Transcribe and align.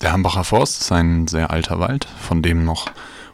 Der 0.00 0.12
Hambacher 0.12 0.44
Forst 0.44 0.80
ist 0.80 0.92
ein 0.92 1.28
sehr 1.28 1.50
alter 1.50 1.78
Wald, 1.78 2.04
von 2.04 2.42
dem 2.42 2.64
noch 2.64 2.90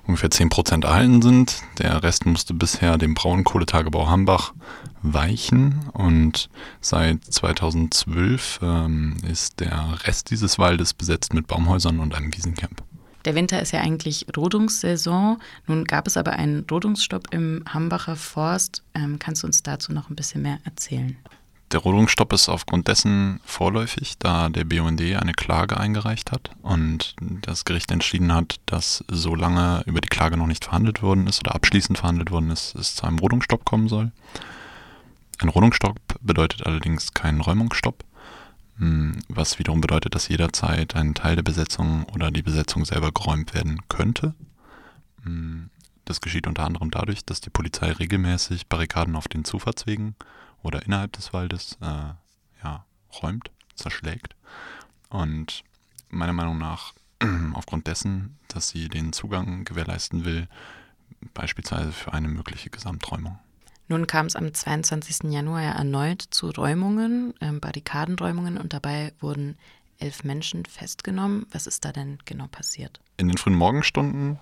ungefähr 0.07 0.31
10% 0.31 0.85
erhalten 0.85 1.23
sind. 1.23 1.63
Der 1.79 2.03
Rest 2.03 2.27
musste 2.27 2.53
bisher 2.53 2.99
dem 2.99 3.15
Braunkohletagebau 3.15 4.09
Hambach 4.09 4.55
weichen 5.03 5.89
und 5.93 6.51
seit 6.81 7.25
2012 7.25 8.59
ähm, 8.63 9.17
ist 9.31 9.61
der 9.61 9.99
Rest 10.05 10.31
dieses 10.31 10.59
Waldes 10.59 10.95
besetzt 10.95 11.33
mit 11.33 11.47
Baumhäusern 11.47 12.01
und 12.01 12.15
einem 12.15 12.35
Wiesencamp. 12.35 12.83
Der 13.25 13.35
Winter 13.35 13.61
ist 13.61 13.73
ja 13.73 13.81
eigentlich 13.81 14.27
Rodungssaison. 14.37 15.39
Nun 15.67 15.85
gab 15.85 16.07
es 16.07 16.17
aber 16.17 16.33
einen 16.33 16.65
Rodungsstopp 16.69 17.33
im 17.33 17.63
Hambacher 17.69 18.17
Forst. 18.17 18.83
Ähm, 18.95 19.19
kannst 19.19 19.43
du 19.43 19.47
uns 19.47 19.63
dazu 19.63 19.93
noch 19.93 20.11
ein 20.11 20.17
bisschen 20.17 20.43
mehr 20.43 20.59
erzählen? 20.65 21.17
Der 21.71 21.81
Rodungsstopp 21.81 22.33
ist 22.33 22.49
aufgrund 22.49 22.89
dessen 22.89 23.41
vorläufig, 23.45 24.17
da 24.19 24.49
der 24.49 24.65
BUND 24.65 25.03
eine 25.03 25.35
Klage 25.35 25.77
eingereicht 25.79 26.33
hat 26.33 26.51
und 26.63 27.15
das 27.43 27.67
Gericht 27.67 27.91
entschieden 27.91 28.33
hat, 28.33 28.57
dass 28.65 29.05
solange 29.09 29.83
über 29.85 30.01
die 30.01 30.09
Klage 30.09 30.39
noch 30.39 30.47
nicht 30.47 30.65
verhandelt 30.65 31.03
worden 31.03 31.27
ist 31.27 31.41
oder 31.41 31.55
abschließend 31.55 31.99
verhandelt 31.99 32.31
worden 32.31 32.51
ist, 32.51 32.75
es 32.75 32.95
zu 32.95 33.07
einem 33.07 33.19
Rodungsstopp 33.19 33.67
kommen 33.67 33.89
soll. 33.89 34.13
Ein 35.41 35.51
Rodungsstopp 35.51 35.99
bedeutet 36.23 36.67
allerdings 36.67 37.13
keinen 37.13 37.43
Räumungsstopp, 37.43 38.03
hm, 38.79 39.19
was 39.29 39.59
wiederum 39.59 39.83
bedeutet, 39.83 40.15
dass 40.15 40.29
jederzeit 40.29 40.97
ein 40.97 41.15
Teil 41.15 41.37
der 41.37 41.43
Besetzung 41.43 42.05
oder 42.15 42.31
die 42.31 42.43
Besetzung 42.43 42.87
selber 42.87 43.13
geräumt 43.13 43.53
werden 43.53 43.83
könnte. 43.89 44.35
Hm, 45.23 45.69
das 46.07 46.23
geschieht 46.23 46.47
unter 46.47 46.65
anderem 46.65 46.91
dadurch, 46.91 47.27
dass 47.27 47.43
die 47.43 47.51
Polizei 47.51 47.93
regelmäßig 47.93 48.69
Barrikaden 48.69 49.17
auf 49.17 49.29
den 49.29 49.45
Zufahrtswegen 49.45 50.17
oder 50.63 50.85
innerhalb 50.85 51.13
des 51.13 51.33
Waldes 51.33 51.79
äh, 51.81 52.13
ja, 52.65 52.85
räumt, 53.23 53.51
zerschlägt. 53.75 54.35
Und 55.09 55.65
meiner 56.11 56.33
Meinung 56.33 56.59
nach, 56.59 56.95
aufgrund 57.55 57.87
dessen, 57.87 58.39
dass 58.49 58.69
sie 58.69 58.89
den 58.89 59.13
Zugang 59.13 59.65
gewährleisten 59.65 60.25
will, 60.25 60.49
beispielsweise 61.35 61.93
für 61.93 62.13
eine 62.13 62.29
mögliche 62.29 62.71
Gesamträumung. 62.71 63.39
Nun 63.89 64.07
kam 64.07 64.27
es 64.27 64.37
am 64.37 64.53
22. 64.53 65.33
Januar 65.33 65.63
erneut 65.63 66.21
zu 66.21 66.51
Räumungen, 66.51 67.33
ähm, 67.41 67.59
Barrikadenräumungen 67.59 68.59
und 68.59 68.75
dabei 68.75 69.15
wurden 69.19 69.57
elf 69.99 70.25
Menschen 70.25 70.65
festgenommen. 70.65 71.47
Was 71.51 71.67
ist 71.67 71.85
da 71.85 71.93
denn 71.93 72.19
genau 72.25 72.47
passiert? 72.47 73.01
In 73.17 73.29
den 73.29 73.37
frühen 73.37 73.57
Morgenstunden 73.57 74.39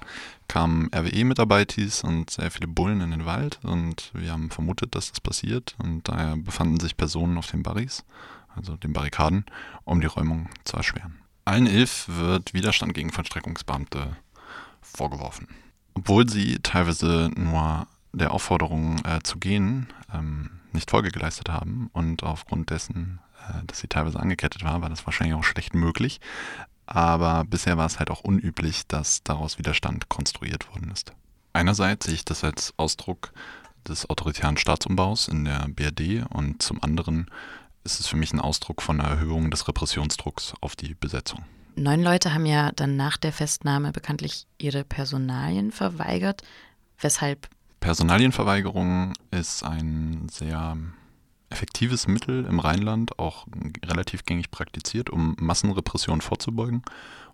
kamen 0.49 0.91
RWE-Mitarbeiter 0.95 1.83
und 2.05 2.31
sehr 2.31 2.51
viele 2.51 2.69
Bullen 2.69 3.01
in 3.01 3.11
den 3.11 3.25
Wald 3.25 3.59
und 3.63 4.11
wir 4.15 4.33
haben 4.33 4.51
vermutet, 4.51 4.95
dass 4.95 5.11
das 5.11 5.21
passiert 5.21 5.75
und 5.79 6.09
daher 6.09 6.37
befanden 6.37 6.79
sich 6.79 6.97
Personen 6.97 7.39
auf 7.39 7.51
den 7.51 7.63
Barris, 7.63 8.05
also 8.55 8.77
den 8.77 8.93
Barrikaden, 8.93 9.47
um 9.85 10.01
die 10.01 10.07
Räumung 10.07 10.51
zu 10.65 10.77
erschweren. 10.77 11.19
Allen 11.45 11.67
elf 11.67 12.07
wird 12.09 12.55
Widerstand 12.55 12.93
gegen 12.93 13.13
Vollstreckungsbeamte 13.13 14.17
vorgeworfen. 14.83 15.49
Obwohl 15.95 16.29
sie 16.29 16.59
teilweise 16.63 17.31
nur 17.35 17.87
der 18.13 18.33
Aufforderung 18.33 18.99
äh, 19.05 19.21
zu 19.23 19.39
gehen 19.39 19.93
ähm, 20.13 20.51
nicht 20.77 20.91
Folge 20.91 21.11
geleistet 21.11 21.49
haben 21.49 21.91
und 21.93 22.23
aufgrund 22.23 22.71
dessen 22.71 23.19
äh, 23.49 23.65
dass 23.67 23.79
sie 23.79 23.89
teilweise 23.89 24.19
angekettet 24.21 24.65
war, 24.65 24.81
war 24.83 24.91
das 24.91 25.07
wahrscheinlich 25.07 25.37
auch 25.37 25.45
schlecht 25.45 25.75
möglich. 25.75 26.21
Aber 26.87 27.45
bisher 27.45 27.77
war 27.77 27.87
es 27.87 27.99
halt 27.99 28.11
auch 28.11 28.21
unüblich, 28.21 28.87
dass 28.87 29.23
daraus 29.23 29.59
Widerstand 29.59 30.09
konstruiert 30.09 30.71
worden 30.71 30.91
ist. 30.91 31.13
Einerseits 31.53 32.07
sehe 32.07 32.15
ich 32.15 32.25
das 32.25 32.45
als 32.45 32.75
Ausdruck 32.77 33.33
des 33.89 34.09
autoritären 34.09 34.57
Staatsumbaus 34.57 35.29
in 35.29 35.45
der 35.45 35.67
BRD 35.69 36.27
und 36.31 36.63
zum 36.63 36.83
anderen 36.83 37.27
ist 37.85 38.01
es 38.01 38.07
für 38.07 38.17
mich 38.17 38.33
ein 38.33 38.41
Ausdruck 38.41 38.83
von 38.83 39.01
einer 39.01 39.11
Erhöhung 39.11 39.51
des 39.51 39.67
Repressionsdrucks 39.69 40.55
auf 40.61 40.77
die 40.77 40.95
Besetzung. 40.95 41.45
Neun 41.77 42.03
Leute 42.03 42.35
haben 42.35 42.47
ja 42.47 42.73
dann 42.73 42.97
nach 42.97 43.17
der 43.17 43.33
Festnahme 43.33 43.93
bekanntlich 43.93 44.47
ihre 44.59 44.83
Personalien 44.85 45.73
verweigert. 45.73 46.43
Weshalb? 47.01 47.49
Personalienverweigerung 47.87 49.13
ist 49.31 49.63
ein 49.63 50.27
sehr 50.29 50.77
effektives 51.51 52.09
Mittel 52.09 52.45
im 52.45 52.59
Rheinland, 52.59 53.17
auch 53.21 53.47
relativ 53.85 54.25
gängig 54.25 54.51
praktiziert, 54.51 55.09
um 55.09 55.37
Massenrepression 55.39 56.21
vorzubeugen 56.21 56.83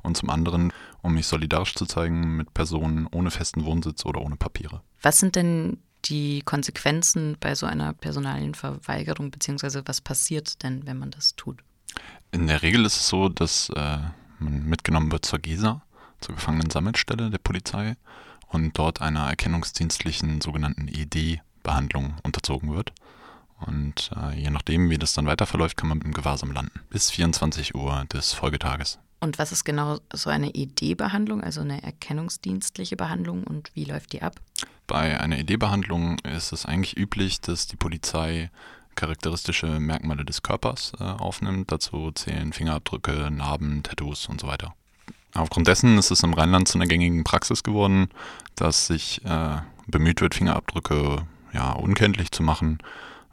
und 0.03 0.19
zum 0.19 0.29
anderen, 0.29 0.71
um 1.01 1.15
mich 1.15 1.27
solidarisch 1.27 1.75
zu 1.75 1.87
zeigen 1.87 2.37
mit 2.37 2.53
Personen 2.53 3.07
ohne 3.11 3.31
festen 3.31 3.65
Wohnsitz 3.65 4.05
oder 4.05 4.21
ohne 4.21 4.37
Papiere. 4.37 4.83
Was 5.01 5.21
sind 5.21 5.37
denn 5.37 5.79
die 6.05 6.43
Konsequenzen 6.43 7.39
bei 7.41 7.55
so 7.55 7.65
einer 7.65 7.95
Personalienverweigerung, 7.95 9.31
beziehungsweise 9.31 9.83
was 9.87 10.03
passiert 10.03 10.63
denn, 10.65 10.85
wenn 10.85 10.99
man 10.99 11.13
das 11.13 11.35
tut? 11.35 11.65
In 12.31 12.47
der 12.47 12.61
Regel 12.61 12.85
ist 12.85 12.97
es 12.97 13.09
so, 13.09 13.31
dass 13.31 13.71
äh, 13.71 13.99
man 14.39 14.67
mitgenommen 14.67 15.13
wird 15.13 15.25
zur 15.25 15.39
GESA, 15.39 15.83
zur 16.23 16.35
Gefangenensammelstelle 16.35 17.31
der 17.31 17.39
Polizei 17.39 17.97
und 18.49 18.79
dort 18.79 19.01
einer 19.01 19.29
erkennungsdienstlichen 19.29 20.41
sogenannten 20.41 20.89
ED-Behandlung 20.89 22.15
unterzogen 22.23 22.75
wird. 22.75 22.93
Und 23.67 24.11
äh, 24.17 24.39
je 24.39 24.51
nachdem, 24.51 24.91
wie 24.91 24.99
das 24.99 25.15
dann 25.15 25.27
weiter 25.27 25.47
verläuft, 25.47 25.77
kann 25.77 25.89
man 25.89 26.01
im 26.01 26.13
Gewahrsam 26.13 26.53
landen. 26.53 26.81
Bis 26.91 27.11
24 27.11 27.75
Uhr 27.75 28.05
des 28.13 28.33
Folgetages. 28.33 28.99
Und 29.21 29.39
was 29.39 29.53
ist 29.53 29.65
genau 29.65 30.01
so 30.13 30.31
eine 30.31 30.51
ID-Behandlung, 30.51 31.45
also 31.45 31.61
eine 31.61 31.81
erkennungsdienstliche 31.83 32.97
Behandlung 32.97 33.45
und 33.45 33.71
wie 33.75 33.85
läuft 33.85 34.13
die 34.13 34.23
ab? 34.23 34.41
Bei 34.89 35.21
einer 35.21 35.39
ID-Behandlung 35.39 36.19
ist 36.21 36.53
es 36.53 36.67
eigentlich 36.67 36.97
üblich, 36.97 37.41
dass 37.41 37.69
die 37.69 37.77
Polizei 37.77 38.51
charakteristische 38.97 39.79
Merkmale 39.79 40.25
des 40.25 40.43
Körpers 40.43 40.93
äh, 40.99 41.05
aufnimmt. 41.05 41.71
Dazu 41.71 42.11
zählen 42.13 42.53
Fingerabdrücke, 42.53 43.31
Narben, 43.31 43.85
Tattoos 43.85 44.27
und 44.27 44.41
so 44.41 44.49
weiter. 44.49 44.75
Aufgrund 45.35 45.67
dessen 45.67 45.99
ist 45.99 46.11
es 46.11 46.23
im 46.23 46.35
Rheinland 46.35 46.69
zu 46.69 46.79
einer 46.79 46.87
gängigen 46.87 47.25
Praxis 47.25 47.63
geworden, 47.63 48.09
dass 48.55 48.87
sich 48.87 49.25
äh, 49.25 49.57
bemüht 49.87 50.21
wird, 50.21 50.35
Fingerabdrücke 50.35 51.27
ja, 51.53 51.73
unkenntlich 51.73 52.31
zu 52.31 52.43
machen 52.43 52.79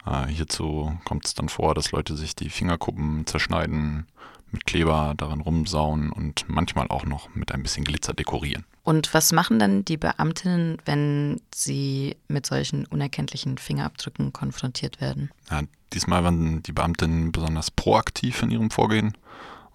äh, 0.05 0.27
hierzu 0.27 0.97
kommt 1.05 1.25
es 1.25 1.33
dann 1.33 1.49
vor, 1.49 1.75
dass 1.75 1.91
Leute 1.91 2.15
sich 2.15 2.35
die 2.35 2.49
Fingerkuppen 2.49 3.25
zerschneiden, 3.25 4.05
mit 4.51 4.65
Kleber 4.65 5.13
darin 5.15 5.41
rumsauen 5.41 6.11
und 6.11 6.45
manchmal 6.47 6.87
auch 6.87 7.05
noch 7.05 7.29
mit 7.35 7.51
ein 7.51 7.61
bisschen 7.61 7.83
Glitzer 7.83 8.13
dekorieren. 8.13 8.65
Und 8.81 9.13
was 9.13 9.31
machen 9.31 9.59
dann 9.59 9.85
die 9.85 9.97
Beamtinnen, 9.97 10.77
wenn 10.85 11.39
sie 11.53 12.15
mit 12.27 12.47
solchen 12.47 12.85
unerkenntlichen 12.85 13.59
Fingerabdrücken 13.59 14.33
konfrontiert 14.33 15.01
werden? 15.01 15.29
Ja, 15.51 15.61
diesmal 15.93 16.23
waren 16.23 16.63
die 16.63 16.71
Beamtinnen 16.71 17.31
besonders 17.31 17.69
proaktiv 17.69 18.41
in 18.41 18.49
ihrem 18.49 18.71
Vorgehen 18.71 19.13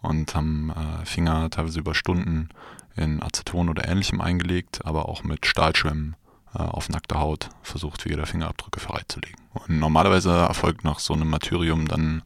und 0.04 0.34
haben 0.34 0.70
äh, 0.70 1.04
Finger 1.06 1.50
teilweise 1.50 1.80
über 1.80 1.94
Stunden 1.94 2.48
in 2.96 3.22
Aceton 3.22 3.68
oder 3.68 3.88
ähnlichem 3.88 4.20
eingelegt, 4.20 4.84
aber 4.84 5.08
auch 5.08 5.24
mit 5.24 5.46
Stahlschwämmen 5.46 6.16
äh, 6.54 6.58
auf 6.58 6.88
nackter 6.88 7.18
Haut 7.18 7.50
versucht, 7.62 8.04
wieder 8.04 8.26
Fingerabdrücke 8.26 8.80
freizulegen. 8.80 9.36
Und 9.52 9.78
normalerweise 9.78 10.30
erfolgt 10.30 10.84
nach 10.84 10.98
so 10.98 11.14
einem 11.14 11.30
Martyrium 11.30 11.88
dann 11.88 12.22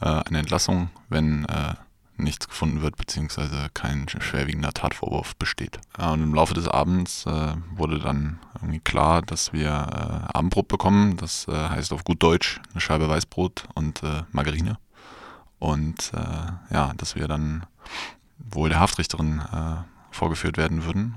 äh, 0.00 0.06
eine 0.06 0.38
Entlassung, 0.38 0.90
wenn 1.08 1.44
äh, 1.46 1.74
nichts 2.18 2.48
gefunden 2.48 2.80
wird, 2.80 2.96
beziehungsweise 2.96 3.68
kein 3.74 4.08
schwerwiegender 4.08 4.72
Tatvorwurf 4.72 5.36
besteht. 5.36 5.78
und 5.98 6.22
im 6.22 6.34
Laufe 6.34 6.54
des 6.54 6.66
Abends 6.68 7.26
äh, 7.26 7.54
wurde 7.74 7.98
dann 7.98 8.38
irgendwie 8.54 8.80
klar, 8.80 9.22
dass 9.22 9.52
wir 9.52 9.68
äh, 9.68 10.36
Abendbrot 10.36 10.68
bekommen. 10.68 11.16
Das 11.18 11.46
äh, 11.48 11.52
heißt 11.52 11.92
auf 11.92 12.04
gut 12.04 12.22
Deutsch 12.22 12.60
eine 12.72 12.80
Scheibe 12.80 13.08
Weißbrot 13.08 13.68
und 13.74 14.02
äh, 14.02 14.22
Margarine. 14.32 14.78
Und 15.58 16.12
äh, 16.14 16.74
ja, 16.74 16.92
dass 16.96 17.16
wir 17.16 17.28
dann 17.28 17.66
wohl 18.38 18.68
der 18.68 18.80
Haftrichterin 18.80 19.40
äh, 19.40 19.76
vorgeführt 20.10 20.56
werden 20.56 20.84
würden, 20.84 21.16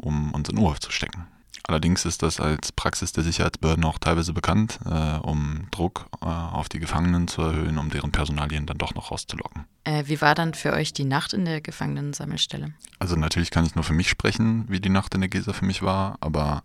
um 0.00 0.32
uns 0.32 0.48
in 0.48 0.56
Urhaft 0.56 0.82
zu 0.82 0.90
stecken. 0.90 1.26
Allerdings 1.68 2.06
ist 2.06 2.22
das 2.22 2.40
als 2.40 2.72
Praxis 2.72 3.12
der 3.12 3.22
Sicherheitsbehörden 3.22 3.84
auch 3.84 3.98
teilweise 3.98 4.32
bekannt, 4.32 4.80
äh, 4.86 5.18
um 5.18 5.66
Druck 5.70 6.06
äh, 6.22 6.24
auf 6.24 6.70
die 6.70 6.78
Gefangenen 6.78 7.28
zu 7.28 7.42
erhöhen, 7.42 7.76
um 7.76 7.90
deren 7.90 8.10
Personalien 8.10 8.64
dann 8.64 8.78
doch 8.78 8.94
noch 8.94 9.10
rauszulocken. 9.10 9.66
Äh, 9.84 10.04
wie 10.06 10.18
war 10.22 10.34
dann 10.34 10.54
für 10.54 10.72
euch 10.72 10.94
die 10.94 11.04
Nacht 11.04 11.34
in 11.34 11.44
der 11.44 11.60
Gefangenensammelstelle? 11.60 12.72
Also 12.98 13.16
natürlich 13.16 13.50
kann 13.50 13.66
ich 13.66 13.74
nur 13.74 13.84
für 13.84 13.92
mich 13.92 14.08
sprechen, 14.08 14.64
wie 14.68 14.80
die 14.80 14.88
Nacht 14.88 15.14
in 15.14 15.20
der 15.20 15.28
Gesa 15.28 15.52
für 15.52 15.66
mich 15.66 15.82
war, 15.82 16.16
aber 16.20 16.62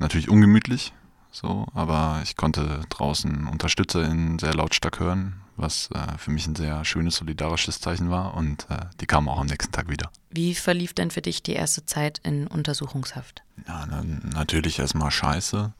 natürlich 0.00 0.28
ungemütlich. 0.28 0.92
So, 1.30 1.66
aber 1.72 2.20
ich 2.22 2.36
konnte 2.36 2.82
draußen 2.90 3.46
UnterstützerInnen 3.46 4.38
sehr 4.38 4.52
lautstark 4.52 5.00
hören, 5.00 5.40
was 5.56 5.90
äh, 5.92 6.18
für 6.18 6.30
mich 6.30 6.46
ein 6.46 6.56
sehr 6.56 6.84
schönes 6.84 7.16
solidarisches 7.16 7.80
Zeichen 7.80 8.10
war 8.10 8.34
und 8.34 8.66
äh, 8.70 8.86
die 9.00 9.06
kamen 9.06 9.28
auch 9.28 9.38
am 9.38 9.46
nächsten 9.46 9.72
Tag 9.72 9.88
wieder. 9.88 10.10
Wie 10.30 10.54
verlief 10.54 10.94
denn 10.94 11.10
für 11.10 11.22
dich 11.22 11.42
die 11.42 11.52
erste 11.52 11.84
Zeit 11.86 12.20
in 12.22 12.46
Untersuchungshaft? 12.46 13.42
Ja, 13.66 13.86
na, 13.86 14.02
natürlich 14.02 14.78
erstmal 14.78 15.10
scheiße. 15.10 15.72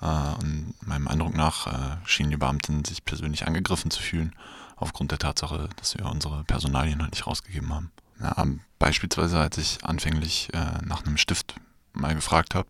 Äh, 0.00 0.06
und 0.06 0.74
meinem 0.86 1.08
Eindruck 1.08 1.34
nach 1.34 1.66
äh, 1.66 1.96
schienen 2.04 2.30
die 2.30 2.36
Beamten 2.36 2.84
sich 2.84 3.04
persönlich 3.04 3.46
angegriffen 3.46 3.90
zu 3.90 4.02
fühlen, 4.02 4.34
aufgrund 4.76 5.10
der 5.10 5.18
Tatsache, 5.18 5.68
dass 5.76 5.96
wir 5.96 6.06
unsere 6.06 6.44
Personalien 6.44 7.00
halt 7.00 7.12
nicht 7.12 7.26
rausgegeben 7.26 7.72
haben. 7.72 7.92
Ja, 8.20 8.46
beispielsweise, 8.78 9.38
als 9.40 9.58
ich 9.58 9.84
anfänglich 9.84 10.50
äh, 10.52 10.84
nach 10.84 11.04
einem 11.04 11.16
Stift 11.16 11.54
mal 11.92 12.14
gefragt 12.14 12.54
habe, 12.54 12.68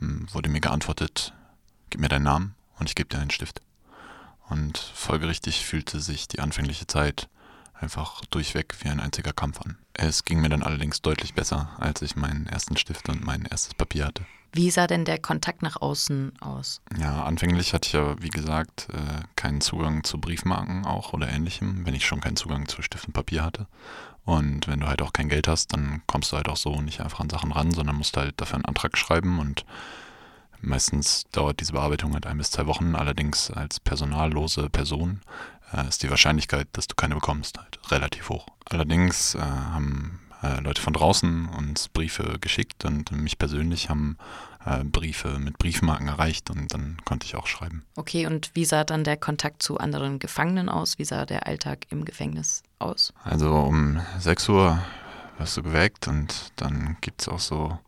ähm, 0.00 0.26
wurde 0.32 0.48
mir 0.48 0.60
geantwortet, 0.60 1.34
gib 1.90 2.00
mir 2.00 2.08
deinen 2.08 2.24
Namen 2.24 2.54
und 2.78 2.88
ich 2.88 2.94
gebe 2.94 3.08
dir 3.08 3.18
einen 3.18 3.30
Stift. 3.30 3.60
Und 4.50 4.78
folgerichtig 4.78 5.64
fühlte 5.64 6.00
sich 6.00 6.28
die 6.28 6.40
anfängliche 6.40 6.86
Zeit 6.86 7.28
einfach 7.74 8.24
durchweg 8.26 8.74
wie 8.82 8.88
ein 8.88 9.00
einziger 9.00 9.32
Kampf 9.32 9.60
an. 9.62 9.78
Es 9.94 10.24
ging 10.24 10.40
mir 10.40 10.48
dann 10.48 10.62
allerdings 10.62 11.02
deutlich 11.02 11.34
besser, 11.34 11.70
als 11.78 12.02
ich 12.02 12.16
meinen 12.16 12.46
ersten 12.46 12.76
Stift 12.76 13.08
und 13.08 13.24
mein 13.24 13.44
erstes 13.46 13.74
Papier 13.74 14.06
hatte. 14.06 14.26
Wie 14.52 14.70
sah 14.70 14.88
denn 14.88 15.04
der 15.04 15.20
Kontakt 15.20 15.62
nach 15.62 15.80
außen 15.80 16.32
aus? 16.40 16.80
Ja, 16.98 17.22
anfänglich 17.22 17.72
hatte 17.72 17.86
ich 17.86 17.92
ja, 17.92 18.20
wie 18.20 18.30
gesagt, 18.30 18.88
äh, 18.90 19.22
keinen 19.36 19.60
Zugang 19.60 20.02
zu 20.02 20.18
Briefmarken 20.18 20.84
auch 20.84 21.12
oder 21.12 21.28
ähnlichem, 21.28 21.86
wenn 21.86 21.94
ich 21.94 22.04
schon 22.04 22.20
keinen 22.20 22.36
Zugang 22.36 22.66
zu 22.66 22.82
Stift 22.82 23.06
und 23.06 23.12
Papier 23.12 23.44
hatte. 23.44 23.68
Und 24.24 24.66
wenn 24.66 24.80
du 24.80 24.88
halt 24.88 25.02
auch 25.02 25.12
kein 25.12 25.28
Geld 25.28 25.46
hast, 25.46 25.72
dann 25.72 26.02
kommst 26.06 26.32
du 26.32 26.36
halt 26.36 26.48
auch 26.48 26.56
so 26.56 26.80
nicht 26.80 27.00
einfach 27.00 27.20
an 27.20 27.30
Sachen 27.30 27.52
ran, 27.52 27.70
sondern 27.70 27.96
musst 27.96 28.16
halt 28.16 28.40
dafür 28.40 28.56
einen 28.56 28.64
Antrag 28.64 28.98
schreiben 28.98 29.38
und 29.38 29.64
meistens 30.60 31.24
dauert 31.32 31.60
diese 31.60 31.72
Bearbeitung 31.72 32.14
halt 32.14 32.26
ein 32.26 32.38
bis 32.38 32.50
zwei 32.50 32.66
Wochen. 32.66 32.94
Allerdings 32.94 33.50
als 33.50 33.80
personallose 33.80 34.68
Person 34.70 35.20
äh, 35.72 35.88
ist 35.88 36.02
die 36.02 36.10
Wahrscheinlichkeit, 36.10 36.68
dass 36.72 36.86
du 36.86 36.94
keine 36.94 37.14
bekommst, 37.14 37.58
halt 37.58 37.78
relativ 37.90 38.28
hoch. 38.28 38.46
Allerdings 38.64 39.34
äh, 39.34 39.40
haben 39.40 40.20
äh, 40.42 40.60
Leute 40.60 40.80
von 40.80 40.92
draußen 40.92 41.48
uns 41.48 41.88
Briefe 41.88 42.38
geschickt 42.40 42.84
und 42.84 43.12
mich 43.12 43.38
persönlich 43.38 43.90
haben 43.90 44.16
äh, 44.64 44.84
Briefe 44.84 45.38
mit 45.38 45.58
Briefmarken 45.58 46.08
erreicht 46.08 46.50
und 46.50 46.72
dann 46.72 46.98
konnte 47.04 47.26
ich 47.26 47.36
auch 47.36 47.46
schreiben. 47.46 47.84
Okay, 47.96 48.26
und 48.26 48.50
wie 48.54 48.64
sah 48.64 48.84
dann 48.84 49.04
der 49.04 49.16
Kontakt 49.16 49.62
zu 49.62 49.78
anderen 49.78 50.18
Gefangenen 50.18 50.68
aus? 50.68 50.98
Wie 50.98 51.04
sah 51.04 51.26
der 51.26 51.46
Alltag 51.46 51.86
im 51.90 52.04
Gefängnis 52.04 52.62
aus? 52.78 53.12
Also 53.24 53.54
um 53.54 54.00
6 54.18 54.48
Uhr 54.48 54.82
wirst 55.38 55.56
du 55.56 55.62
geweckt 55.62 56.08
und 56.08 56.52
dann 56.56 56.96
gibt 57.00 57.22
es 57.22 57.28
auch 57.28 57.38
so 57.38 57.78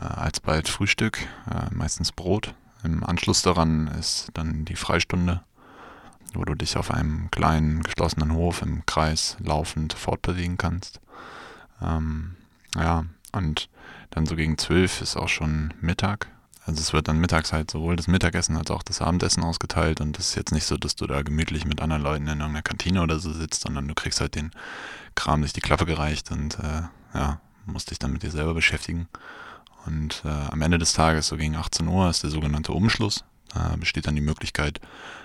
alsbald 0.00 0.68
Frühstück, 0.68 1.18
äh, 1.50 1.72
meistens 1.74 2.12
Brot. 2.12 2.54
Im 2.82 3.04
Anschluss 3.04 3.42
daran 3.42 3.88
ist 3.98 4.30
dann 4.34 4.64
die 4.64 4.76
Freistunde, 4.76 5.42
wo 6.34 6.44
du 6.44 6.54
dich 6.54 6.76
auf 6.76 6.90
einem 6.90 7.30
kleinen 7.30 7.82
geschlossenen 7.82 8.32
Hof 8.32 8.62
im 8.62 8.84
Kreis 8.86 9.36
laufend 9.40 9.94
fortbewegen 9.94 10.58
kannst. 10.58 11.00
Ähm, 11.80 12.36
ja, 12.76 13.04
und 13.32 13.68
dann 14.10 14.26
so 14.26 14.36
gegen 14.36 14.58
zwölf 14.58 15.00
ist 15.00 15.16
auch 15.16 15.28
schon 15.28 15.72
Mittag. 15.80 16.28
Also 16.66 16.80
es 16.80 16.92
wird 16.92 17.08
dann 17.08 17.20
mittags 17.20 17.52
halt 17.52 17.70
sowohl 17.70 17.96
das 17.96 18.06
Mittagessen 18.08 18.56
als 18.56 18.70
auch 18.70 18.82
das 18.82 19.02
Abendessen 19.02 19.42
ausgeteilt 19.42 20.00
und 20.00 20.18
es 20.18 20.30
ist 20.30 20.34
jetzt 20.34 20.52
nicht 20.52 20.64
so, 20.64 20.78
dass 20.78 20.96
du 20.96 21.06
da 21.06 21.20
gemütlich 21.22 21.66
mit 21.66 21.82
anderen 21.82 22.02
Leuten 22.02 22.22
in 22.22 22.40
irgendeiner 22.40 22.62
Kantine 22.62 23.02
oder 23.02 23.18
so 23.18 23.32
sitzt, 23.32 23.62
sondern 23.62 23.86
du 23.86 23.94
kriegst 23.94 24.20
halt 24.20 24.34
den 24.34 24.50
Kram 25.14 25.40
durch 25.42 25.52
die 25.52 25.60
Klappe 25.60 25.84
gereicht 25.84 26.30
und 26.30 26.58
äh, 26.60 26.82
ja, 27.12 27.40
musst 27.66 27.90
dich 27.90 27.98
dann 27.98 28.14
mit 28.14 28.22
dir 28.22 28.30
selber 28.30 28.54
beschäftigen. 28.54 29.08
Und 29.86 30.22
äh, 30.24 30.28
am 30.28 30.62
Ende 30.62 30.78
des 30.78 30.92
Tages, 30.92 31.28
so 31.28 31.36
gegen 31.36 31.56
18 31.56 31.86
Uhr, 31.88 32.08
ist 32.08 32.22
der 32.22 32.30
sogenannte 32.30 32.72
Umschluss. 32.72 33.24
Da 33.52 33.76
besteht 33.76 34.06
dann 34.06 34.14
die 34.14 34.20
Möglichkeit, 34.20 34.80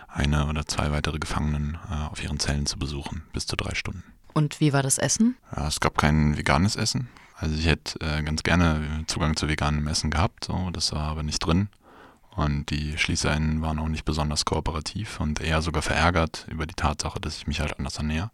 eine 0.07 0.47
oder 0.47 0.65
zwei 0.65 0.91
weitere 0.91 1.19
Gefangenen 1.19 1.77
äh, 1.89 2.07
auf 2.09 2.23
ihren 2.23 2.39
Zellen 2.39 2.65
zu 2.65 2.77
besuchen, 2.77 3.23
bis 3.33 3.45
zu 3.45 3.55
drei 3.55 3.75
Stunden. 3.75 4.03
Und 4.33 4.59
wie 4.59 4.73
war 4.73 4.83
das 4.83 4.97
Essen? 4.97 5.37
Ja, 5.55 5.67
es 5.67 5.79
gab 5.79 5.97
kein 5.97 6.37
veganes 6.37 6.75
Essen. 6.75 7.09
Also 7.35 7.55
ich 7.55 7.65
hätte 7.65 7.99
äh, 8.01 8.21
ganz 8.23 8.43
gerne 8.43 9.03
Zugang 9.07 9.35
zu 9.35 9.47
veganem 9.47 9.87
Essen 9.87 10.11
gehabt, 10.11 10.45
so, 10.45 10.69
das 10.71 10.91
war 10.91 11.03
aber 11.03 11.23
nicht 11.23 11.39
drin. 11.39 11.69
Und 12.35 12.69
die 12.69 12.97
SchließerInnen 12.97 13.61
waren 13.61 13.79
auch 13.79 13.87
nicht 13.87 14.05
besonders 14.05 14.45
kooperativ 14.45 15.19
und 15.19 15.41
eher 15.41 15.61
sogar 15.61 15.81
verärgert 15.81 16.47
über 16.49 16.65
die 16.65 16.75
Tatsache, 16.75 17.19
dass 17.19 17.37
ich 17.37 17.47
mich 17.47 17.59
halt 17.59 17.77
anders 17.77 17.97
ernähre. 17.97 18.31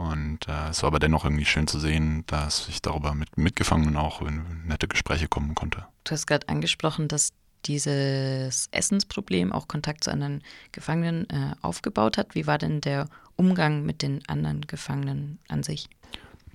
Und 0.00 0.48
äh, 0.48 0.70
es 0.70 0.82
war 0.82 0.88
aber 0.88 0.98
dennoch 0.98 1.24
irgendwie 1.24 1.44
schön 1.44 1.66
zu 1.66 1.78
sehen, 1.78 2.24
dass 2.26 2.68
ich 2.68 2.80
darüber 2.80 3.14
mit 3.14 3.36
Mitgefangenen 3.36 3.98
auch 3.98 4.22
in 4.22 4.66
nette 4.66 4.88
Gespräche 4.88 5.28
kommen 5.28 5.54
konnte. 5.54 5.84
Du 6.04 6.12
hast 6.12 6.26
gerade 6.26 6.48
angesprochen, 6.48 7.06
dass 7.06 7.34
dieses 7.66 8.68
Essensproblem 8.70 9.52
auch 9.52 9.68
Kontakt 9.68 10.04
zu 10.04 10.10
anderen 10.10 10.42
Gefangenen 10.72 11.28
äh, 11.28 11.54
aufgebaut 11.60 12.16
hat. 12.16 12.34
Wie 12.34 12.46
war 12.46 12.56
denn 12.56 12.80
der 12.80 13.10
Umgang 13.36 13.84
mit 13.84 14.00
den 14.00 14.26
anderen 14.26 14.62
Gefangenen 14.62 15.38
an 15.48 15.62
sich? 15.62 15.90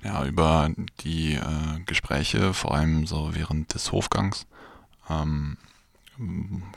Ja, 0.04 0.26
über 0.26 0.72
die 1.02 1.36
äh, 1.36 1.80
Gespräche, 1.86 2.52
vor 2.56 2.74
allem 2.74 3.06
so 3.06 3.36
während 3.36 3.76
des 3.76 3.92
Hofgangs, 3.92 4.48
ähm, 5.08 5.58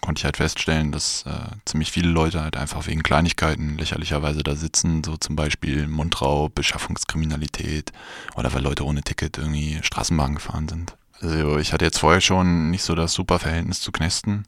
konnte 0.00 0.20
ich 0.20 0.24
halt 0.24 0.36
feststellen, 0.36 0.92
dass 0.92 1.24
äh, 1.26 1.56
ziemlich 1.64 1.92
viele 1.92 2.08
Leute 2.08 2.42
halt 2.42 2.56
einfach 2.56 2.86
wegen 2.86 3.02
Kleinigkeiten 3.02 3.78
lächerlicherweise 3.78 4.42
da 4.42 4.56
sitzen, 4.56 5.04
so 5.04 5.16
zum 5.16 5.36
Beispiel 5.36 5.86
Mundraub, 5.86 6.54
Beschaffungskriminalität 6.54 7.92
oder 8.36 8.52
weil 8.52 8.62
Leute 8.62 8.84
ohne 8.84 9.02
Ticket 9.02 9.38
irgendwie 9.38 9.78
Straßenbahn 9.82 10.34
gefahren 10.34 10.68
sind. 10.68 10.96
Also 11.20 11.58
ich 11.58 11.72
hatte 11.72 11.84
jetzt 11.84 11.98
vorher 11.98 12.20
schon 12.20 12.70
nicht 12.70 12.82
so 12.82 12.94
das 12.94 13.12
super 13.12 13.38
Verhältnis 13.38 13.80
zu 13.80 13.92
Knästen. 13.92 14.44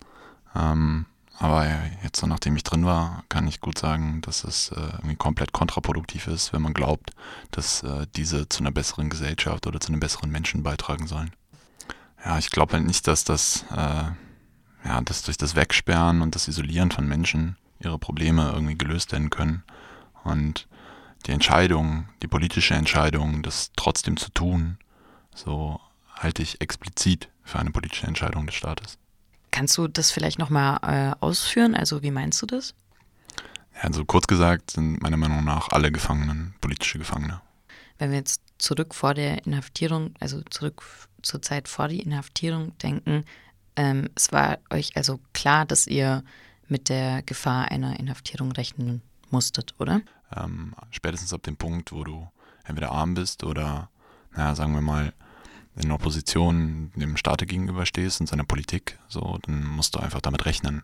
Ähm, 0.54 1.06
aber 1.38 1.66
jetzt, 2.02 2.20
so 2.20 2.26
nachdem 2.26 2.54
ich 2.56 2.64
drin 2.64 2.84
war, 2.84 3.24
kann 3.30 3.48
ich 3.48 3.62
gut 3.62 3.78
sagen, 3.78 4.20
dass 4.20 4.44
es 4.44 4.72
äh, 4.72 4.80
irgendwie 4.98 5.16
komplett 5.16 5.52
kontraproduktiv 5.52 6.26
ist, 6.26 6.52
wenn 6.52 6.60
man 6.60 6.74
glaubt, 6.74 7.12
dass 7.50 7.82
äh, 7.82 8.06
diese 8.14 8.46
zu 8.50 8.60
einer 8.60 8.70
besseren 8.70 9.08
Gesellschaft 9.08 9.66
oder 9.66 9.80
zu 9.80 9.88
einem 9.88 10.00
besseren 10.00 10.30
Menschen 10.30 10.62
beitragen 10.62 11.06
sollen. 11.06 11.30
Ja, 12.22 12.38
ich 12.38 12.50
glaube 12.50 12.74
halt 12.74 12.84
nicht, 12.84 13.06
dass 13.06 13.24
das, 13.24 13.64
äh, 13.74 14.10
ja, 14.84 15.00
dass 15.00 15.22
durch 15.22 15.36
das 15.36 15.54
Wegsperren 15.54 16.22
und 16.22 16.34
das 16.34 16.48
Isolieren 16.48 16.90
von 16.90 17.06
Menschen 17.06 17.56
ihre 17.80 17.98
Probleme 17.98 18.50
irgendwie 18.52 18.76
gelöst 18.76 19.12
werden 19.12 19.30
können. 19.30 19.62
Und 20.24 20.68
die 21.26 21.32
Entscheidung, 21.32 22.08
die 22.22 22.28
politische 22.28 22.74
Entscheidung, 22.74 23.42
das 23.42 23.72
trotzdem 23.76 24.16
zu 24.16 24.30
tun, 24.30 24.78
so 25.34 25.80
halte 26.14 26.42
ich 26.42 26.60
explizit 26.60 27.28
für 27.44 27.58
eine 27.58 27.70
politische 27.70 28.06
Entscheidung 28.06 28.46
des 28.46 28.54
Staates. 28.54 28.98
Kannst 29.50 29.76
du 29.76 29.88
das 29.88 30.10
vielleicht 30.10 30.38
nochmal 30.38 30.78
äh, 30.82 31.14
ausführen? 31.20 31.74
Also 31.74 32.02
wie 32.02 32.10
meinst 32.10 32.40
du 32.42 32.46
das? 32.46 32.74
Ja, 33.74 33.82
also 33.82 34.04
kurz 34.04 34.26
gesagt 34.26 34.70
sind 34.70 35.02
meiner 35.02 35.16
Meinung 35.16 35.44
nach 35.44 35.68
alle 35.70 35.90
Gefangenen 35.90 36.54
politische 36.60 36.98
Gefangene. 36.98 37.40
Wenn 37.98 38.10
wir 38.10 38.18
jetzt 38.18 38.42
zurück 38.58 38.94
vor 38.94 39.14
der 39.14 39.46
Inhaftierung, 39.46 40.14
also 40.20 40.42
zurück 40.48 40.82
zur 41.22 41.42
Zeit 41.42 41.68
vor 41.68 41.88
der 41.88 42.00
Inhaftierung 42.00 42.76
denken, 42.78 43.24
ähm, 43.80 44.10
es 44.14 44.30
war 44.30 44.58
euch 44.68 44.94
also 44.94 45.20
klar, 45.32 45.64
dass 45.64 45.86
ihr 45.86 46.22
mit 46.68 46.90
der 46.90 47.22
Gefahr 47.22 47.70
einer 47.70 47.98
Inhaftierung 47.98 48.52
rechnen 48.52 49.00
musstet, 49.30 49.74
oder? 49.78 50.02
Ähm, 50.36 50.74
spätestens 50.90 51.32
ab 51.32 51.42
dem 51.44 51.56
Punkt, 51.56 51.90
wo 51.90 52.04
du 52.04 52.28
entweder 52.64 52.92
arm 52.92 53.14
bist 53.14 53.42
oder, 53.42 53.88
naja, 54.36 54.54
sagen 54.54 54.74
wir 54.74 54.82
mal, 54.82 55.14
in 55.76 55.92
Opposition 55.92 56.92
dem 56.94 57.16
Staate 57.16 57.46
gegenüberstehst 57.46 58.20
und 58.20 58.26
seiner 58.26 58.44
Politik, 58.44 58.98
so, 59.08 59.38
dann 59.46 59.64
musst 59.64 59.94
du 59.94 59.98
einfach 59.98 60.20
damit 60.20 60.44
rechnen, 60.44 60.82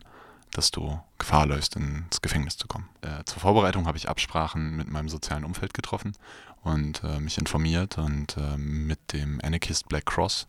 dass 0.53 0.71
du 0.71 0.99
Gefahr 1.19 1.45
läufst, 1.45 1.75
ins 1.75 2.21
Gefängnis 2.21 2.57
zu 2.57 2.67
kommen. 2.67 2.89
Äh, 3.01 3.23
zur 3.25 3.41
Vorbereitung 3.41 3.85
habe 3.85 3.97
ich 3.97 4.09
Absprachen 4.09 4.75
mit 4.75 4.89
meinem 4.89 5.09
sozialen 5.09 5.45
Umfeld 5.45 5.75
getroffen 5.75 6.13
und 6.63 7.03
äh, 7.03 7.19
mich 7.19 7.37
informiert 7.37 7.99
und 7.99 8.37
äh, 8.37 8.57
mit 8.57 9.13
dem 9.13 9.39
Anarchist 9.43 9.87
Black 9.87 10.07
Cross 10.07 10.47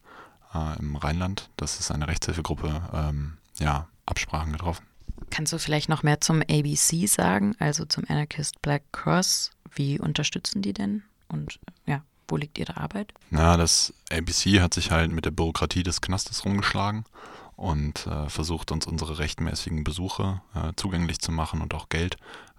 äh, 0.54 0.78
im 0.78 0.96
Rheinland, 0.96 1.50
das 1.56 1.80
ist 1.80 1.90
eine 1.90 2.08
Rechtshilfegruppe, 2.08 2.82
ähm, 2.92 3.38
ja, 3.58 3.88
Absprachen 4.06 4.52
getroffen. 4.52 4.84
Kannst 5.30 5.52
du 5.52 5.58
vielleicht 5.58 5.88
noch 5.88 6.02
mehr 6.02 6.20
zum 6.20 6.42
ABC 6.42 7.06
sagen, 7.06 7.54
also 7.58 7.84
zum 7.84 8.04
Anarchist 8.08 8.62
Black 8.62 8.82
Cross? 8.92 9.50
Wie 9.74 9.98
unterstützen 9.98 10.62
die 10.62 10.72
denn? 10.72 11.02
Und 11.28 11.58
ja, 11.86 12.02
wo 12.28 12.36
liegt 12.36 12.58
Ihre 12.58 12.76
Arbeit? 12.76 13.12
Na, 13.30 13.56
das 13.56 13.92
ABC 14.10 14.60
hat 14.60 14.74
sich 14.74 14.90
halt 14.90 15.12
mit 15.12 15.24
der 15.24 15.30
Bürokratie 15.30 15.82
des 15.82 16.00
Knastes 16.00 16.44
rumgeschlagen 16.44 17.04
und 17.56 18.06
äh, 18.06 18.28
versucht 18.28 18.70
uns 18.70 18.86
unsere 18.86 19.18
rechtmäßigen 19.18 19.84
Besuche 19.84 20.40
äh, 20.54 20.72
zugänglich 20.76 21.18
zu 21.18 21.32
machen 21.32 21.60
und 21.60 21.74
auch 21.74 21.88
Geld 21.88 22.16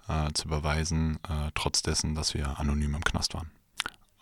äh, 0.08 0.32
zu 0.32 0.46
überweisen, 0.46 1.18
äh, 1.28 1.50
trotz 1.54 1.82
dessen, 1.82 2.14
dass 2.14 2.34
wir 2.34 2.58
anonym 2.58 2.94
im 2.94 3.04
Knast 3.04 3.34
waren. 3.34 3.50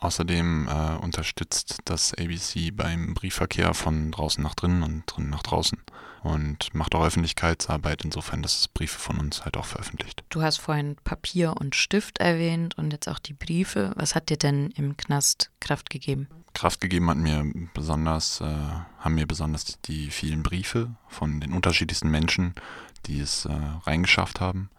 Außerdem 0.01 0.69
äh, 0.69 0.97
unterstützt 1.03 1.79
das 1.85 2.15
ABC 2.15 2.71
beim 2.71 3.15
Briefverkehr 3.15 3.75
von 3.75 4.13
draußen 4.13 4.43
nach 4.43 4.55
drinnen 4.55 4.85
und 4.85 5.05
drinnen 5.07 5.31
nach 5.31 5.43
draußen 5.43 5.79
und 6.23 6.73
macht 6.75 6.95
auch 6.95 7.05
Öffentlichkeitsarbeit 7.05 8.05
insofern, 8.05 8.43
dass 8.43 8.61
es 8.61 8.69
Briefe 8.69 8.99
von 8.99 9.19
uns 9.19 9.45
halt 9.45 9.57
auch 9.57 9.65
veröffentlicht. 9.65 10.23
Du 10.29 10.43
hast 10.43 10.59
vorhin 10.59 10.97
Papier 11.03 11.55
und 11.59 11.75
Stift 11.75 12.19
erwähnt 12.19 12.79
und 12.79 12.93
jetzt 12.93 13.09
auch 13.09 13.19
die 13.19 13.33
Briefe. 13.33 13.93
Was 13.97 14.15
hat 14.15 14.29
dir 14.29 14.37
denn 14.37 14.71
im 14.77 14.97
Knast 14.97 15.51
Kraft 15.61 15.91
gegeben? 15.91 16.29
Kraft 16.55 16.81
gegeben 16.81 17.11
hat 17.11 17.19
mir 17.19 17.45
besonders, 17.75 18.41
äh, 18.41 18.45
haben 18.45 19.15
mir 19.15 19.27
besonders 19.27 19.81
die 19.83 20.11
vielen 20.11 20.43
Briefe 20.43 20.91
von 21.09 21.41
den 21.41 21.53
unterschiedlichsten 21.53 22.11
Menschen, 22.11 22.55
die 23.07 23.21
es 23.21 23.45
äh, 23.45 23.53
reingeschafft 23.85 24.41
haben. 24.41 24.71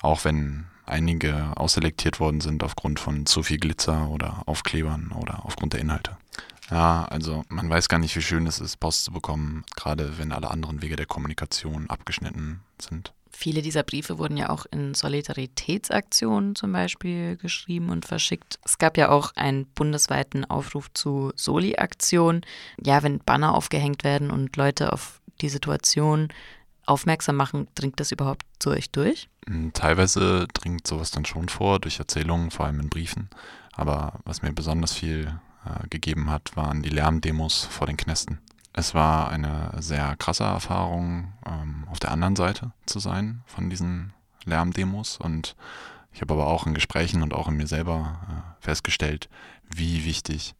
Auch 0.00 0.24
wenn 0.24 0.66
einige 0.88 1.52
ausselektiert 1.56 2.20
worden 2.20 2.40
sind 2.40 2.62
aufgrund 2.62 3.00
von 3.00 3.26
zu 3.26 3.42
viel 3.42 3.58
Glitzer 3.58 4.08
oder 4.08 4.42
Aufklebern 4.46 5.12
oder 5.12 5.44
aufgrund 5.44 5.72
der 5.74 5.80
Inhalte. 5.80 6.16
Ja, 6.70 7.06
also 7.06 7.44
man 7.48 7.70
weiß 7.70 7.88
gar 7.88 7.98
nicht, 7.98 8.14
wie 8.16 8.22
schön 8.22 8.46
es 8.46 8.60
ist, 8.60 8.78
Post 8.78 9.04
zu 9.04 9.12
bekommen, 9.12 9.64
gerade 9.76 10.18
wenn 10.18 10.32
alle 10.32 10.50
anderen 10.50 10.82
Wege 10.82 10.96
der 10.96 11.06
Kommunikation 11.06 11.88
abgeschnitten 11.88 12.60
sind. 12.80 13.12
Viele 13.30 13.62
dieser 13.62 13.84
Briefe 13.84 14.18
wurden 14.18 14.36
ja 14.36 14.50
auch 14.50 14.66
in 14.70 14.94
Solidaritätsaktionen 14.94 16.56
zum 16.56 16.72
Beispiel 16.72 17.36
geschrieben 17.36 17.88
und 17.90 18.04
verschickt. 18.04 18.58
Es 18.64 18.78
gab 18.78 18.98
ja 18.98 19.10
auch 19.10 19.36
einen 19.36 19.66
bundesweiten 19.66 20.44
Aufruf 20.44 20.92
zu 20.92 21.32
Soli-Aktion. 21.36 22.40
Ja, 22.84 23.02
wenn 23.02 23.20
Banner 23.20 23.54
aufgehängt 23.54 24.02
werden 24.02 24.30
und 24.30 24.56
Leute 24.56 24.92
auf 24.92 25.20
die 25.40 25.48
Situation 25.48 26.28
aufmerksam 26.88 27.36
machen, 27.36 27.68
dringt 27.74 28.00
das 28.00 28.12
überhaupt 28.12 28.44
zu 28.58 28.70
euch 28.70 28.90
durch? 28.90 29.28
Hm, 29.46 29.72
teilweise 29.72 30.46
dringt 30.52 30.86
sowas 30.86 31.10
dann 31.10 31.24
schon 31.24 31.48
vor, 31.48 31.78
durch 31.78 31.98
Erzählungen, 31.98 32.50
vor 32.50 32.66
allem 32.66 32.80
in 32.80 32.88
Briefen. 32.88 33.28
Aber 33.72 34.20
was 34.24 34.42
mir 34.42 34.52
besonders 34.52 34.92
viel 34.92 35.38
äh, 35.64 35.86
gegeben 35.88 36.30
hat, 36.30 36.56
waren 36.56 36.82
die 36.82 36.88
Lärmdemos 36.88 37.64
vor 37.64 37.86
den 37.86 37.96
Knästen. 37.96 38.38
Es 38.72 38.94
war 38.94 39.30
eine 39.30 39.72
sehr 39.78 40.16
krasse 40.16 40.44
Erfahrung, 40.44 41.32
ähm, 41.46 41.84
auf 41.90 41.98
der 41.98 42.10
anderen 42.10 42.36
Seite 42.36 42.72
zu 42.86 42.98
sein 42.98 43.42
von 43.46 43.70
diesen 43.70 44.12
Lärmdemos. 44.44 45.18
Und 45.18 45.56
ich 46.12 46.20
habe 46.20 46.34
aber 46.34 46.46
auch 46.46 46.66
in 46.66 46.74
Gesprächen 46.74 47.22
und 47.22 47.34
auch 47.34 47.48
in 47.48 47.56
mir 47.56 47.66
selber 47.66 48.20
äh, 48.28 48.64
festgestellt, 48.64 49.28
wie 49.68 50.04
wichtig 50.04 50.54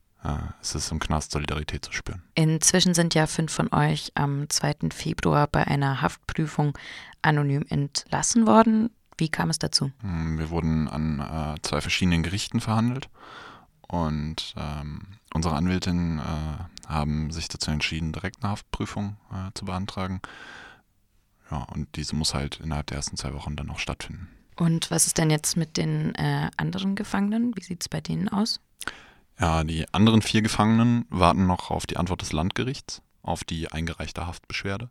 es 0.61 0.75
ist, 0.75 0.91
im 0.93 0.99
Knast 0.99 1.33
Solidarität 1.33 1.85
zu 1.85 1.93
spüren. 1.93 2.23
Inzwischen 2.35 2.95
sind 2.95 3.15
ja 3.15 3.27
fünf 3.27 3.53
von 3.53 3.73
euch 3.73 4.13
am 4.15 4.49
2. 4.49 4.91
Februar 4.93 5.47
bei 5.47 5.67
einer 5.67 6.03
Haftprüfung 6.03 6.77
anonym 7.23 7.65
entlassen 7.69 8.47
worden. 8.47 8.91
Wie 9.17 9.29
kam 9.29 9.51
es 9.51 9.59
dazu? 9.59 9.91
Hm, 10.01 10.39
wir 10.39 10.51
wurden 10.51 10.89
an 10.89 11.21
äh, 11.21 11.61
zwei 11.63 11.81
verschiedenen 11.81 12.23
Gerichten 12.23 12.61
verhandelt 12.61 13.09
und 13.89 14.55
ähm, 14.57 15.03
unsere 15.35 15.57
Anwältinnen 15.57 16.19
äh, 16.19 16.89
haben 16.89 17.31
sich 17.31 17.49
dazu 17.49 17.71
entschieden, 17.71 18.13
direkt 18.13 18.43
eine 18.43 18.53
Haftprüfung 18.53 19.17
äh, 19.33 19.51
zu 19.55 19.65
beantragen. 19.65 20.21
Ja, 21.51 21.65
und 21.73 21.97
diese 21.97 22.15
muss 22.15 22.35
halt 22.35 22.61
innerhalb 22.61 22.87
der 22.89 22.99
ersten 22.99 23.17
zwei 23.17 23.33
Wochen 23.35 23.57
dann 23.57 23.71
auch 23.71 23.79
stattfinden. 23.79 24.29
Und 24.57 24.91
was 24.91 25.07
ist 25.07 25.19
denn 25.19 25.31
jetzt 25.31 25.57
mit 25.57 25.77
den 25.77 26.15
äh, 26.15 26.51
anderen 26.57 26.95
Gefangenen? 26.95 27.57
Wie 27.57 27.63
sieht 27.63 27.83
es 27.83 27.89
bei 27.89 28.01
denen 28.01 28.29
aus? 28.29 28.61
Ja, 29.41 29.63
die 29.63 29.87
anderen 29.95 30.23
vier 30.23 30.43
Gefangenen 30.43 31.07
warten 31.11 31.47
noch 31.47 31.71
auf 31.71 31.87
die 31.87 31.97
Antwort 31.97 32.23
des 32.23 32.33
Landgerichts, 32.33 33.03
auf 33.23 33.45
die 33.45 33.71
eingereichte 33.71 34.27
Haftbeschwerde. 34.27 34.91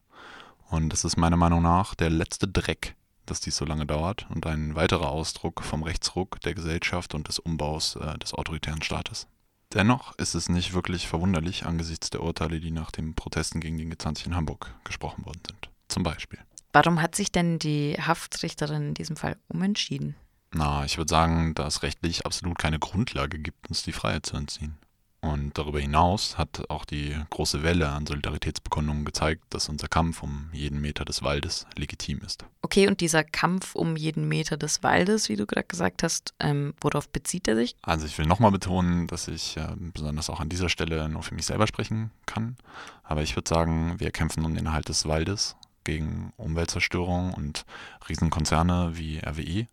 Und 0.69 0.89
das 0.89 1.03
ist 1.03 1.17
meiner 1.17 1.37
Meinung 1.37 1.61
nach 1.61 1.95
der 1.95 2.09
letzte 2.09 2.47
Dreck, 2.47 2.95
dass 3.25 3.41
dies 3.41 3.57
so 3.57 3.65
lange 3.65 3.85
dauert 3.85 4.25
und 4.29 4.45
ein 4.45 4.75
weiterer 4.75 5.09
Ausdruck 5.09 5.63
vom 5.63 5.83
Rechtsruck 5.83 6.39
der 6.41 6.53
Gesellschaft 6.53 7.13
und 7.13 7.27
des 7.27 7.39
Umbaus 7.39 7.97
äh, 7.97 8.17
des 8.19 8.33
autoritären 8.33 8.81
Staates. 8.81 9.27
Dennoch 9.73 10.17
ist 10.17 10.33
es 10.33 10.47
nicht 10.47 10.73
wirklich 10.73 11.07
verwunderlich 11.07 11.65
angesichts 11.65 12.09
der 12.09 12.23
Urteile, 12.23 12.61
die 12.61 12.71
nach 12.71 12.91
den 12.91 13.15
Protesten 13.15 13.59
gegen 13.59 13.77
den 13.77 13.93
G20 13.93 14.27
in 14.27 14.35
Hamburg 14.35 14.73
gesprochen 14.85 15.25
worden 15.25 15.41
sind. 15.45 15.69
Zum 15.89 16.03
Beispiel. 16.03 16.39
Warum 16.71 17.01
hat 17.01 17.15
sich 17.15 17.31
denn 17.31 17.59
die 17.59 17.97
Haftrichterin 17.99 18.89
in 18.89 18.93
diesem 18.93 19.17
Fall 19.17 19.37
umentschieden? 19.49 20.15
Na, 20.57 20.85
ich 20.85 20.97
würde 20.97 21.09
sagen, 21.09 21.53
da 21.53 21.67
es 21.67 21.83
rechtlich 21.83 22.25
absolut 22.25 22.57
keine 22.57 22.79
Grundlage 22.79 23.37
gibt, 23.37 23.69
uns 23.69 23.83
die 23.83 23.91
Freiheit 23.91 24.25
zu 24.25 24.37
entziehen. 24.37 24.75
Und 25.21 25.57
darüber 25.57 25.79
hinaus 25.79 26.37
hat 26.37 26.69
auch 26.69 26.83
die 26.83 27.15
große 27.29 27.61
Welle 27.61 27.89
an 27.89 28.07
Solidaritätsbekundungen 28.07 29.05
gezeigt, 29.05 29.43
dass 29.51 29.69
unser 29.69 29.87
Kampf 29.87 30.23
um 30.23 30.49
jeden 30.53 30.81
Meter 30.81 31.05
des 31.05 31.21
Waldes 31.21 31.67
legitim 31.75 32.21
ist. 32.25 32.45
Okay, 32.61 32.87
und 32.87 33.01
dieser 33.01 33.23
Kampf 33.23 33.75
um 33.75 33.95
jeden 33.95 34.27
Meter 34.27 34.57
des 34.57 34.81
Waldes, 34.81 35.29
wie 35.29 35.35
du 35.35 35.45
gerade 35.45 35.67
gesagt 35.67 36.01
hast, 36.01 36.33
ähm, 36.39 36.73
worauf 36.81 37.09
bezieht 37.09 37.47
er 37.47 37.55
sich? 37.55 37.75
Also 37.83 38.07
ich 38.07 38.17
will 38.17 38.25
nochmal 38.25 38.51
betonen, 38.51 39.05
dass 39.07 39.27
ich 39.27 39.57
äh, 39.57 39.67
besonders 39.77 40.29
auch 40.29 40.39
an 40.39 40.49
dieser 40.49 40.69
Stelle 40.69 41.07
nur 41.07 41.23
für 41.23 41.35
mich 41.35 41.45
selber 41.45 41.67
sprechen 41.67 42.09
kann. 42.25 42.57
Aber 43.03 43.21
ich 43.21 43.35
würde 43.35 43.49
sagen, 43.49 43.99
wir 43.99 44.09
kämpfen 44.09 44.43
um 44.43 44.55
den 44.55 44.65
Erhalt 44.65 44.89
des 44.89 45.07
Waldes 45.07 45.55
gegen 45.83 46.33
Umweltzerstörung 46.37 47.33
und 47.33 47.65
Riesenkonzerne 48.09 48.91
wie 48.93 49.19
RWE 49.19 49.67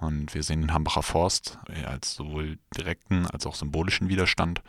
und 0.00 0.34
wir 0.34 0.42
sehen 0.42 0.60
den 0.60 0.72
Hambacher 0.72 1.02
Forst 1.02 1.58
als 1.86 2.14
sowohl 2.14 2.58
direkten 2.76 3.26
als 3.26 3.46
auch 3.46 3.54
symbolischen 3.54 4.08
Widerstand 4.08 4.62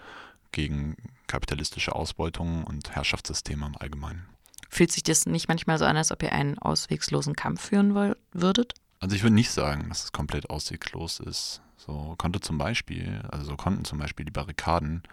gegen 0.52 0.96
kapitalistische 1.28 1.96
Ausbeutung 1.96 2.64
und 2.64 2.96
Herrschaftssysteme 2.96 3.66
im 3.66 3.78
Allgemeinen. 3.78 4.26
Fühlt 4.70 4.92
sich 4.92 5.04
das 5.04 5.26
nicht 5.26 5.48
manchmal 5.48 5.78
so 5.78 5.86
an, 5.86 5.98
als 5.98 6.12
ob 6.12 6.24
ihr 6.24 6.32
einen 6.32 6.58
auswegslosen 6.58 7.36
Kampf 7.36 7.62
führen 7.62 8.16
würdet? 8.32 8.74
Also 9.00 9.16
ich 9.16 9.24
würde 9.24 9.36
nicht 9.36 9.52
sagen, 9.52 9.90
dass 9.90 10.06
es 10.06 10.12
komplett 10.12 10.50
ausweglos 10.50 11.20
ist. 11.20 11.62
So 11.78 12.16
konnte 12.18 12.40
zum 12.40 12.58
Beispiel, 12.58 13.22
also 13.32 13.46
so 13.46 13.56
konnten 13.58 13.86
zum 13.86 14.00
Beispiel 14.00 14.26
die 14.26 14.32
Barrikaden 14.32 15.04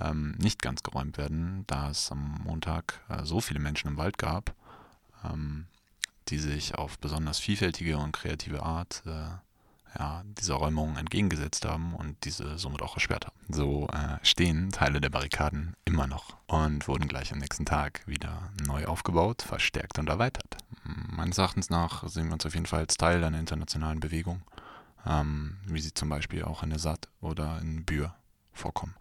ähm, 0.00 0.36
nicht 0.38 0.62
ganz 0.62 0.82
geräumt 0.82 1.18
werden, 1.18 1.64
da 1.66 1.90
es 1.90 2.10
am 2.12 2.40
Montag 2.44 3.00
äh, 3.08 3.24
so 3.24 3.40
viele 3.40 3.60
Menschen 3.60 3.88
im 3.88 3.96
Wald 3.96 4.18
gab, 4.18 4.54
ähm, 5.24 5.66
die 6.28 6.38
sich 6.38 6.76
auf 6.76 6.98
besonders 6.98 7.38
vielfältige 7.38 7.98
und 7.98 8.12
kreative 8.12 8.62
Art 8.62 9.02
äh, 9.06 9.30
ja, 9.98 10.22
dieser 10.24 10.54
Räumung 10.54 10.96
entgegengesetzt 10.96 11.64
haben 11.64 11.94
und 11.94 12.24
diese 12.24 12.58
somit 12.58 12.82
auch 12.82 12.94
erschwert 12.94 13.26
haben. 13.26 13.36
So 13.48 13.88
äh, 13.88 14.18
stehen 14.22 14.70
Teile 14.70 15.00
der 15.00 15.10
Barrikaden 15.10 15.74
immer 15.84 16.06
noch 16.06 16.36
und 16.46 16.86
wurden 16.88 17.08
gleich 17.08 17.32
am 17.32 17.38
nächsten 17.38 17.66
Tag 17.66 18.06
wieder 18.06 18.50
neu 18.66 18.86
aufgebaut, 18.86 19.42
verstärkt 19.42 19.98
und 19.98 20.08
erweitert. 20.08 20.56
Meines 20.84 21.38
Erachtens 21.38 21.70
nach 21.70 22.08
sehen 22.08 22.26
wir 22.26 22.34
uns 22.34 22.46
auf 22.46 22.54
jeden 22.54 22.66
Fall 22.66 22.80
als 22.80 22.96
Teil 22.96 23.24
einer 23.24 23.38
internationalen 23.38 24.00
Bewegung, 24.00 24.42
ähm, 25.06 25.56
wie 25.66 25.80
sie 25.80 25.94
zum 25.94 26.08
Beispiel 26.08 26.44
auch 26.44 26.62
in 26.62 26.70
der 26.70 26.78
SAT 26.78 27.08
oder 27.20 27.58
in 27.60 27.84
Bühr 27.84 28.14
vorkommen. 28.52 28.94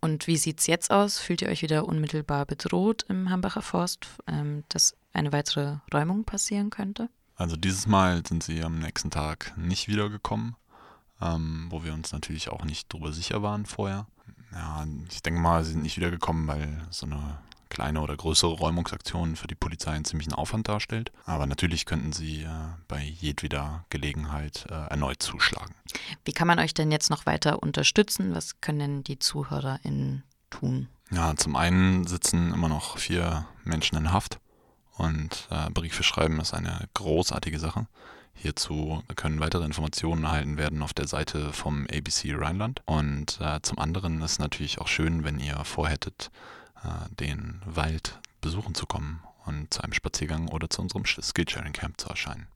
Und 0.00 0.26
wie 0.26 0.36
sieht 0.36 0.60
es 0.60 0.66
jetzt 0.66 0.90
aus? 0.90 1.18
Fühlt 1.18 1.42
ihr 1.42 1.48
euch 1.48 1.62
wieder 1.62 1.86
unmittelbar 1.86 2.46
bedroht 2.46 3.06
im 3.08 3.30
Hambacher 3.30 3.62
Forst, 3.62 4.06
ähm, 4.26 4.62
dass 4.68 4.94
eine 5.12 5.32
weitere 5.32 5.78
Räumung 5.92 6.24
passieren 6.24 6.70
könnte? 6.70 7.08
Also 7.36 7.56
dieses 7.56 7.86
Mal 7.86 8.26
sind 8.26 8.42
sie 8.42 8.62
am 8.62 8.78
nächsten 8.78 9.10
Tag 9.10 9.52
nicht 9.56 9.88
wiedergekommen, 9.88 10.56
ähm, 11.20 11.66
wo 11.70 11.84
wir 11.84 11.92
uns 11.92 12.12
natürlich 12.12 12.48
auch 12.48 12.64
nicht 12.64 12.92
drüber 12.92 13.12
sicher 13.12 13.42
waren 13.42 13.66
vorher. 13.66 14.06
Ja, 14.52 14.86
ich 15.10 15.22
denke 15.22 15.40
mal, 15.40 15.62
sie 15.64 15.72
sind 15.72 15.82
nicht 15.82 15.98
wiedergekommen, 15.98 16.46
weil 16.48 16.86
so 16.90 17.06
eine 17.06 17.38
kleine 17.68 18.00
oder 18.00 18.16
größere 18.16 18.52
Räumungsaktion 18.52 19.36
für 19.36 19.48
die 19.48 19.54
Polizei 19.54 19.90
einen 19.90 20.04
ziemlichen 20.04 20.32
Aufwand 20.32 20.68
darstellt. 20.68 21.12
Aber 21.26 21.46
natürlich 21.46 21.84
könnten 21.84 22.12
sie 22.12 22.44
äh, 22.44 22.48
bei 22.88 23.02
jedweder 23.02 23.84
Gelegenheit 23.90 24.66
äh, 24.70 24.74
erneut 24.88 25.22
zuschlagen. 25.22 25.74
Wie 26.24 26.32
kann 26.32 26.46
man 26.46 26.58
euch 26.58 26.72
denn 26.72 26.90
jetzt 26.90 27.10
noch 27.10 27.26
weiter 27.26 27.62
unterstützen? 27.62 28.34
Was 28.34 28.60
können 28.62 28.78
denn 28.78 29.04
die 29.04 29.18
ZuhörerInnen 29.18 30.22
tun? 30.48 30.88
Ja, 31.10 31.36
zum 31.36 31.54
einen 31.56 32.06
sitzen 32.06 32.52
immer 32.52 32.68
noch 32.68 32.98
vier 32.98 33.46
Menschen 33.64 33.96
in 33.98 34.12
Haft. 34.12 34.38
Und 34.96 35.48
äh, 35.50 35.70
Briefe 35.70 36.02
schreiben 36.02 36.40
ist 36.40 36.54
eine 36.54 36.88
großartige 36.94 37.58
Sache. 37.58 37.86
Hierzu 38.34 39.02
können 39.14 39.40
weitere 39.40 39.64
Informationen 39.64 40.24
erhalten 40.24 40.58
werden 40.58 40.82
auf 40.82 40.92
der 40.92 41.08
Seite 41.08 41.52
vom 41.52 41.86
ABC 41.86 42.34
Rheinland. 42.34 42.82
Und 42.84 43.38
äh, 43.40 43.60
zum 43.62 43.78
anderen 43.78 44.20
ist 44.20 44.38
natürlich 44.38 44.78
auch 44.80 44.88
schön, 44.88 45.24
wenn 45.24 45.38
ihr 45.38 45.56
vorhättet, 45.64 46.30
äh, 46.84 47.14
den 47.14 47.62
Wald 47.64 48.18
besuchen 48.42 48.74
zu 48.74 48.86
kommen 48.86 49.22
und 49.46 49.72
zu 49.72 49.82
einem 49.82 49.94
Spaziergang 49.94 50.48
oder 50.48 50.68
zu 50.68 50.82
unserem 50.82 51.04
Skillsharing 51.06 51.72
Camp 51.72 51.98
zu 51.98 52.08
erscheinen. 52.08 52.44